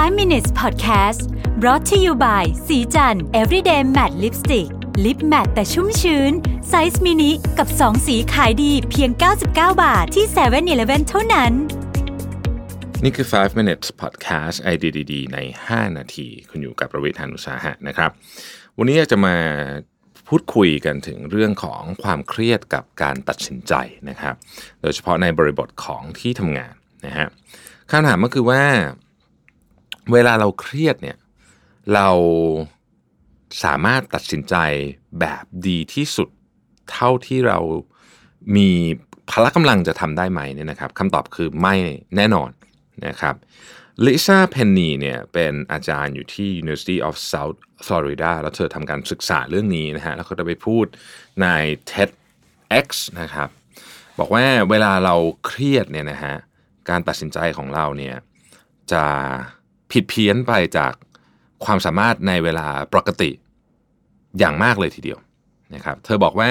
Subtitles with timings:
[0.00, 1.22] 5 minutes podcast
[1.60, 4.68] brought to you by ศรีจันทร์ everyday matte lipstick
[5.04, 6.32] lip matte แต่ชุ่มชื้น
[6.68, 9.46] ไซส์มินิกับ 2 สีขายดีเพียง 99
[9.82, 11.52] บาทที่7 e เ e ่ e อเท่านั้น
[13.04, 18.10] นี่คือ 5 minutes podcast ไอเดียดีๆใน 5 นาที คุณอยู่กับรวิศ หาญอุตสาหะนะครับ
[18.78, 19.36] วันนี้อยากจะมา
[20.28, 23.72] พูดคุยกันถึงเรื่องของความเครียดกับการตัดสินใจ
[24.08, 24.34] นะครับ
[24.80, 26.74] โดยเฉพาะในบริบทของที่ทำงาน
[27.06, 27.28] นะฮะ
[27.90, 28.64] คำถามก็คือว่า
[30.12, 31.16] เวลาเราเครียดเนี่ย
[31.94, 32.08] เรา
[33.64, 34.54] สามารถตัดสินใจ
[35.20, 36.28] แบบดีที่สุด
[36.90, 37.58] เท่าที่เรา
[38.56, 38.70] มี
[39.30, 41.74] พละกำลังจะทำได้ไหมเนี่ยนะครับคำตอบคือไม่
[42.16, 42.50] แน่นอน
[43.06, 43.34] นะครับ
[44.04, 50.86] ลิซ่าเพนนีเนี่ยเป็นอาจารย์อยู่ที่ University of South Florida แล้วเธอทำการศึกษาเรื่องนี้นะฮะแล้วก็จะไปพูด
[51.42, 51.46] ใน
[51.90, 52.88] TEDx
[53.20, 53.48] นะครับ
[54.18, 55.14] บอกว่าเวลาเรา
[55.46, 56.34] เครียดเนี่ยนะฮะ
[56.88, 58.16] การตัดสินใจของเราเนี่ย
[58.92, 59.04] จะ
[59.92, 60.92] ผิดเพี้ยนไปจาก
[61.64, 63.30] ความสามารถในเวลาปกติ
[64.38, 65.18] อย่างมากเลยทีเดียว
[65.74, 66.50] นะครับ เธอบอกว่า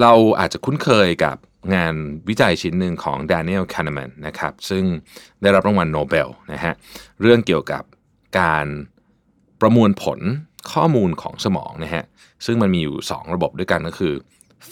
[0.00, 1.36] เราอาจจะคุ้นเคยกับ
[1.74, 1.94] งาน
[2.28, 4.84] วิจัยชิ้นหนึ่งของ Daniel Kahneman นะครับ ซึ่ง
[5.42, 6.74] ได้รับรางวัลโนเบลนะฮะ
[7.20, 7.82] เรื่องเกี่ยวกับ
[8.40, 8.66] การ
[9.60, 10.20] ประมวลผล
[10.72, 12.04] ข้อมูลของสมองนะฮะ
[12.46, 14.14] ซึ่งมันมีอยู่ 2 ระบบด้วยกันก็คือ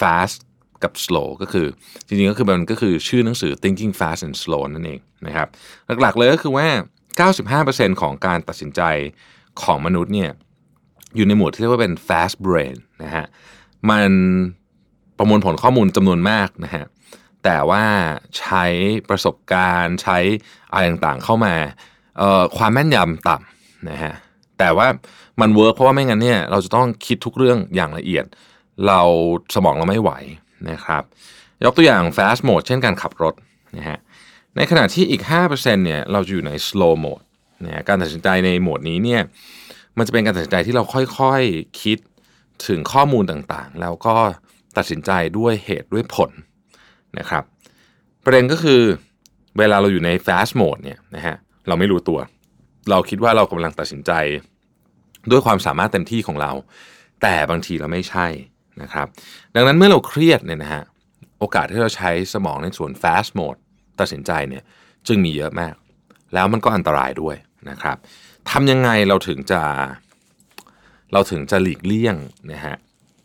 [0.01, 0.39] fast
[0.83, 1.67] กับ slow ก็คือ
[2.07, 5.49] จริงๆก็คือมันก็คือชื่อหนังสือ thinking fast and slow นั่นเองนะครับ
[6.01, 6.69] หลักๆเลยก็คือว่า
[7.39, 8.81] 95%ของการตัดสินใจ
[9.63, 10.31] ของมนุษย์เนี่ย
[11.17, 13.27] อยู่ในหมวดที่เรียกว่าเป็น fast brain นะฮะ
[13.91, 14.11] มัน
[15.19, 16.85] ประมวลผลข้อมูลจำนวนมากนะฮะ
[17.45, 17.85] แต่ว่า
[18.39, 18.65] ใช้
[19.09, 20.19] ประสบการณ์ใช้
[20.73, 21.55] อะไรต่างๆเข้ามา
[22.57, 24.13] ความแม่นยำต่ำนะฮะ
[24.59, 24.89] แต่ว่า
[25.41, 28.25] มัน work เพราะว่าไม่งั้นเนี่ยเราจะต้องคิดทุกเรื่องอย่างละเอียด
[28.87, 29.01] เรา
[29.55, 30.11] สมองเราไม่ไหว
[30.71, 31.03] นะครับ
[31.65, 33.35] ยกตัวอย่าง fast mode เช่นการขับรถ
[33.77, 33.99] นะฮะ
[34.57, 37.25] ในขณะที่อีก 5%เนี่ยเราจะอยู่ใน slow mode
[37.65, 39.23] นะการตัดสินใจในโหมดนี้เนี่ย
[39.99, 40.85] มันจะเป็นการตัดสินใจที่เรา
[41.19, 41.99] ค่อยๆคิด
[42.67, 44.17] ถึงข้อมูลต่างๆ แล้วก็
[44.77, 46.31] ตัดสินใจด้วยเหตุด้วยผล
[47.19, 47.45] นะครับ
[48.25, 48.83] ประเด็นก็คือ
[49.59, 51.37] เวลาเราอยู่ใน fast mode เนี่ยนะฮะ
[51.69, 52.19] เราไม่รู้ตัว
[52.91, 54.13] เราคิดว่าเรากำลังตัดสินใจ
[55.31, 56.53] ด้วยความสามารถเต็มที่ของเรา
[57.23, 58.27] แต่บางทีเราไม่ใช่
[58.83, 59.07] นะครับ
[59.55, 60.83] ดังนั้นเมื่อเราเครียดเนี่ยนะฮะ
[61.39, 63.59] โอกาสที่เราใช้สมองในส่วน fast mode
[64.01, 64.63] ตัดสินใจเนี่ย
[65.09, 65.75] จึงมีเยอะมาก
[66.35, 67.37] แล้วมันก็อันตรายด้วย
[67.71, 67.97] นะครับ
[68.51, 69.63] ทำยังไงเราถึงจะ
[71.13, 72.17] เราถึงจะหลีกเลี่ยง
[72.53, 72.77] นะฮะ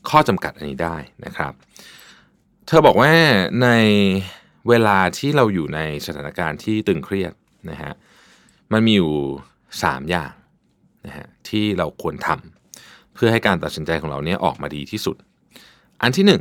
[0.09, 0.95] ข้อจำกัดอันนี้ได้
[1.25, 1.53] นะครับ
[2.67, 3.11] เธอบอกว่า
[3.63, 3.69] ใน
[4.69, 7.33] เวลาที่เราอยู่ในสถานการณ์ที่ตึงเครียด
[7.72, 7.94] นะฮะ
[8.73, 9.13] มันมีอยู่
[9.61, 10.33] 3 อย่าง
[11.06, 15.16] นะฮะที่เราควรทำเพื่อให้การตัดสินใจของเราเนี่ยออกมาดีที่สุด
[16.01, 16.31] อันที่1น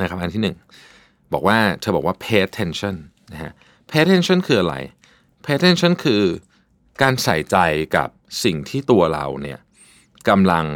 [0.00, 0.93] นะครับอันที่ 1
[1.34, 2.94] บอกว่าเธอบอกว่า pay attention
[3.32, 3.52] นะฮะ
[3.90, 4.76] pay attention คืออะไร
[5.44, 6.22] pay attention คือ
[7.02, 7.56] การใส่ใจ
[7.96, 8.08] กับ
[8.44, 9.58] สิ่งที่ตัวเราเนี่ย
[10.28, 10.66] กำลัง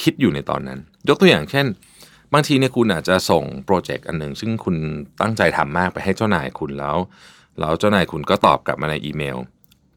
[0.00, 0.78] คิดอยู่ในตอนนั้น
[1.08, 1.66] ยกตัวอย่างเช่น
[2.32, 4.76] บางทีเนี่ยคุณอาจจะส่งโปรเจกต์อันหนึ่งซึ่งคุณ
[5.20, 6.96] ตั้งใจทำมากไปให้เจ้านายคุณแล้ว
[7.60, 9.38] แล้วเจ้านายคุณก็ตอบกลับมาในอีเมล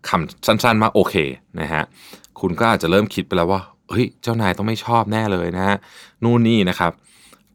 [0.10, 1.16] คำสั้นๆว่าโอเค
[1.60, 1.84] นะฮะ
[2.40, 5.78] คุณก็อาจจะเริ่มคิดไปแล้วว่าเฮ้ยเจ้านายต้องไม่ชอบแน่เลยนะฮะ
[6.24, 6.92] นู่นนี่นะครับ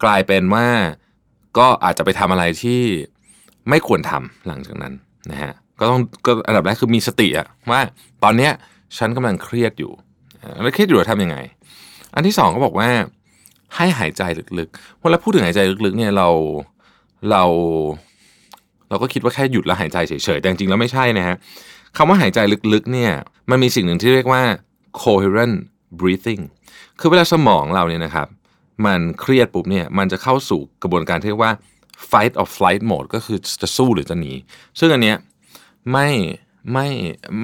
[0.03, 0.67] กลายเป็นว่า
[1.59, 2.81] ก็อาจจะไปทำอะไรที่
[3.69, 4.93] ไม่ควรทำหลังจากนั้น
[5.31, 7.81] นะฮะก็ต้องก็อันดับแรกคือมีสติอะว่า
[8.25, 8.53] ตอนเนี้ย
[8.99, 9.93] ฉันกำลังเครียดอยู่
[10.62, 11.37] แล้วเครียดอยู่ทำยังไง
[12.15, 12.89] อันที่สองก็บอกว่า
[13.77, 14.23] ให้หายใจ
[14.59, 16.29] ลึกๆเวลาพูดถึงหายใจลึกๆ เนี่ยเรา
[17.31, 17.45] เรา
[18.89, 21.37] เราก็คิดว่าแค่หยุดแล้วหายใจเฉยๆ แต่จริงๆแล้วไม่ใช่นะฮะ
[21.97, 22.39] คำว่าหายใจ
[22.73, 23.12] ลึกๆ เนี่ย
[23.51, 24.43] มันมีสิ่งหนึ่งที่เรียกว่า
[25.03, 25.57] coherent
[26.01, 26.43] breathing
[27.01, 28.29] คือเวลาสมองเราเนี่ยนะครับ
[28.87, 31.53] มันเครียดปุ๊บเนี่ยมันจะเข้าสู่กระบวนการที่เรียกว่า
[32.10, 34.32] fight or flight mode ก็คือจะสู้หรือจะหนี
[34.78, 35.16] ซึ่งอันเนี้ย
[35.93, 36.09] ไม่
[36.72, 36.88] ไม่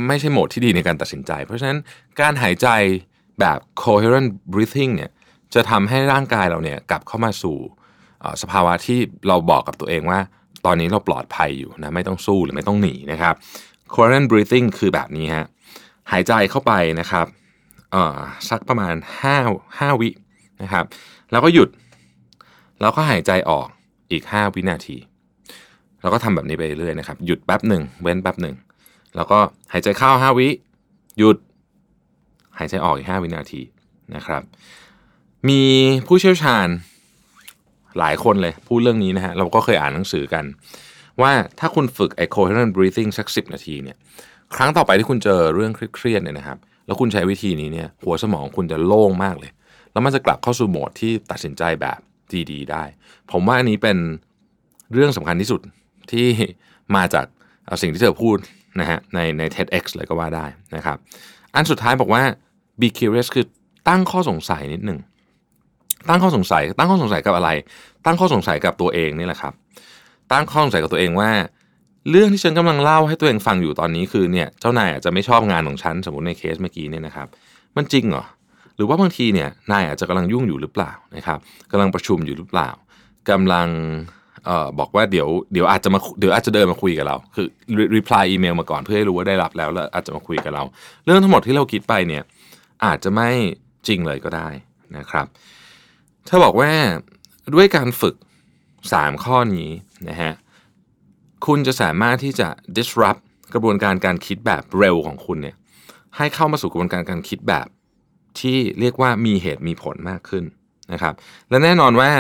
[0.06, 1.78] ไม่ใช่โหมดที่ดีในการตัดสินใจ เพราะฉะนั้น
[2.21, 2.69] การหายใจ
[3.41, 5.10] แบบ coherent breathing เนี่ย
[5.54, 7.56] จะทำให้ร่างกายเราเนี่ยกลับเข้ามาสู่
[8.43, 10.20] สภาวะที่เราบอกกับตัวเองว่า
[10.66, 13.34] ตอนนี้เราปลอดภัยอยู่นะไม่ต้องสู้หรือไม่ต้องหนีนะครับ
[13.94, 15.46] coherent breathing คือแบบนี้ฮะ
[16.12, 17.26] หายใจเข้าไปนะครับ
[18.50, 18.94] สักประมาณ
[19.37, 20.08] 5 5 วิ
[20.62, 20.84] นะครับ
[21.31, 21.69] แล้วก็หยุด
[22.81, 23.66] แล้วก็หายใจออก
[24.10, 24.96] อีก 5 วินาที
[26.02, 28.55] เราก็ทำแบบนี้ไปเรื่อยนะครับ หยุดแป๊บหนึ่งเว้นแป๊บหนึ่ง
[29.16, 29.38] แล้วก็
[29.72, 30.49] หายใจเข้า 5 วิ
[31.19, 31.37] หยุด
[32.58, 33.60] หายใจออกอีก 5 วินาที
[34.14, 34.43] นะครับ
[35.49, 35.62] มี
[36.06, 36.69] ผู้เชี่ยวชาญ
[37.99, 40.44] หลายคนเลยพูดเรื่องนี้นะฮะเราก็เคยอ่านหนังสือกัน
[41.20, 43.96] ว่าถ้าคุณฝึกไอ้ coherent breathing สัก 10 นาทีเนี่ย
[44.55, 49.50] ครั้งต่อไปที่คุณเจอเรื่องเครียดเนี่ยนะครับ แล้วคุณใช้วิธีนี้เนี่ยหัวสมองคุณจะโล่งมากเลย
[49.93, 51.99] แล้วมันจะกลับเข้าสู่โหมดที่ตัดสินใจแบบ
[52.50, 52.85] ดีๆได้
[53.32, 53.99] ผมว่าอันนี้เป็น
[54.93, 55.61] เรื่องสำคัญที่สุด
[56.12, 56.26] ที่
[56.96, 57.26] มาจาก
[57.82, 58.37] สิ่งที่เธอพูด
[58.81, 60.46] นะฮะในใน TEDx เลยก็ว่าได้
[60.76, 60.96] นะครับ
[61.55, 62.23] อันสุดท้ายบอกว่า
[62.81, 63.44] be curious คือ
[63.88, 64.99] ตั้งข้อสงสัยนิดหนึ่ง
[66.08, 67.50] ตั้งข้อสงสัย ตั้งข้อสงสัยกับอะไร
[68.05, 69.52] ตั้งข้อสงสัยกับตัวเองนี่แหละครับ
[70.32, 71.31] ตั้งข้อสงสัยกับตัวเองว่า
[72.11, 77.29] เรื่องที่ฉันกำลังเล่าให้ตัวเองฟังอยู่ตอนนี้คือเนี่ยเจ้านายอาจจะไม่ชอบงานของฉันสมมติในเคสเมื่อกี้เนี่ยนะครับ
[77.76, 78.25] มันจริงเหรอ
[78.79, 81.39] หรือว่าบางทีเนี่ยนายอาจจะกำลังยุ่งอยู่หรือเปล่านะครับ
[81.71, 82.69] กำลังประชุมอยู่หรือเปล่า
[83.31, 83.69] กำลัง
[84.49, 87.47] ออบอกว่าเดี๋ยวเดี๋ยวอาจจะมาเดี๋ยวอาจจะเดินมาคุยกับเรา คือ
[87.97, 90.63] reply อีเมลมาก่อนเพื่อให้รู้ว่าได้รับแล้วแล้วอาจจะมาคุยกับเรา
[91.05, 92.23] เรื่องทั้งหมดที่เราคิดไปเนี่ย
[92.85, 93.29] อาจจะไม่
[93.87, 94.49] จริงเลยก็ได้
[94.97, 95.27] นะครับ
[96.27, 96.71] เธอบอกว่า
[97.55, 98.15] ด้วยการฝึก
[98.71, 99.71] 3 ข้อนี้
[100.09, 100.33] นะฮะ
[101.47, 103.21] คุณจะสามารถที่จะ disrupt
[103.55, 105.57] กระบวนการการคิดแบบเร็วของคุณเนี่ย
[106.17, 107.67] ให้เข้ามาสู่กระบวนการการคิดแบบ
[108.40, 110.44] ที่เรียกว่ามีเหตุมีผลมากขึ้น
[110.93, 111.14] นะครับ
[111.50, 112.11] และแน่นอนว่า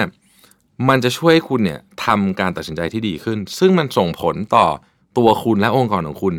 [0.88, 4.66] มันจะช่วยคุณเนี่ยทำการตัดสินใจที่ดีขึ้น ซึ่งมันส่งผลต่อ
[5.18, 6.34] ตัวคุณและองค์กรของคุณ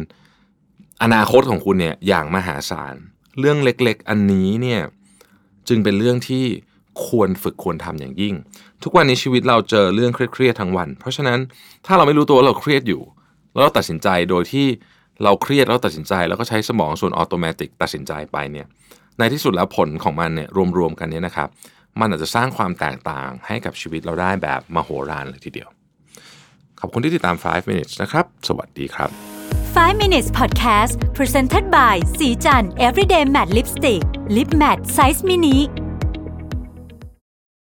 [1.04, 2.96] อนาคตของคุณเนี่ยอย่างมหาศาล
[3.40, 4.82] เรื่องเล็กๆ อันนี้เนี่ย
[5.68, 6.46] จึงเป็นเรื่องที่
[7.06, 8.34] ควรฝึกควรทำอย่างยิ่ง
[8.84, 11.40] ทุกวันนี้ชีวิตเราเจอเรื่องเครียดๆทั้งวัน เพราะฉะนั้น
[11.86, 13.02] ถ้าเราไม่รู้ตัวว่าเราเครียดอยู่
[13.54, 14.68] แล้วเราตัดสินใจโดยที่
[15.24, 18.68] เราเครียดแล้วตัดสินใจ แล้วก็ใช้สมองส่วนออโตเมติตัดสินใจไปเนี่ย
[19.20, 21.50] ในที่สุดแล้วผลของมันเนี่ยรวมๆกันเนี่ยนะครับ
[22.00, 25.70] มันอาจจะสร้างความแตกต่างให้กับชีวิตเราได้แบบมโหฬารเลยทีเดียว
[26.80, 29.10] ขอบคุณที่ติดตาม 5 minutes นะครับ สวัสดีครับ
[29.76, 34.02] 5 minutes podcast presented by สีจัน everyday matte lipstick
[34.36, 35.58] lip matte size mini